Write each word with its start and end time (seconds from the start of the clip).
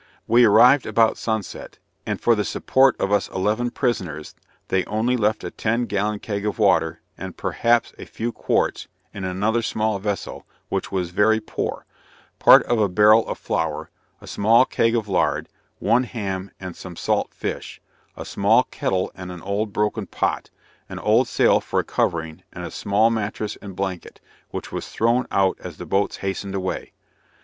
We 0.25 0.45
arrived 0.45 0.87
about 0.87 1.19
sunset; 1.19 1.77
and 2.07 2.19
for 2.19 2.33
the 2.33 2.43
support 2.43 2.99
of 2.99 3.11
us 3.11 3.27
eleven 3.29 3.69
prisoners, 3.69 4.33
they 4.69 4.83
only 4.85 5.15
left 5.15 5.43
a 5.43 5.51
ten 5.51 5.85
gallon 5.85 6.17
keg 6.17 6.43
of 6.43 6.57
water, 6.57 7.01
and 7.19 7.37
perhaps 7.37 7.93
a 7.99 8.05
few 8.05 8.31
quarts, 8.31 8.87
in 9.13 9.23
another 9.25 9.61
small 9.61 9.99
vessel, 9.99 10.47
which 10.69 10.91
was 10.91 11.11
very 11.11 11.39
poor; 11.39 11.85
part 12.39 12.63
of 12.63 12.79
a 12.79 12.89
barrel 12.89 13.27
of 13.27 13.37
flour, 13.37 13.91
a 14.19 14.25
small 14.25 14.65
keg 14.65 14.95
of 14.95 15.07
lard, 15.07 15.47
one 15.77 16.05
ham 16.05 16.49
and 16.59 16.75
some 16.75 16.95
salt 16.95 17.31
fish; 17.31 17.79
a 18.17 18.25
small 18.25 18.63
kettle 18.63 19.11
and 19.13 19.31
an 19.31 19.43
old 19.43 19.71
broken 19.71 20.07
pot; 20.07 20.49
an 20.89 20.97
old 20.97 21.27
sail 21.27 21.59
for 21.61 21.79
a 21.79 21.83
covering, 21.83 22.41
and 22.51 22.65
a 22.65 22.71
small 22.71 23.11
mattress 23.11 23.55
and 23.61 23.75
blanket, 23.75 24.19
which 24.49 24.71
was 24.71 24.89
thrown 24.89 25.27
out 25.29 25.57
as 25.59 25.77
the 25.77 25.85
boats 25.85 26.17
hastened 26.25 26.55
away. 26.55 26.91